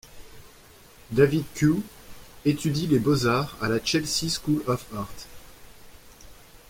[1.11, 1.83] David Kew
[2.45, 5.13] étudie les beaux-arts à la Chelsea School of Art.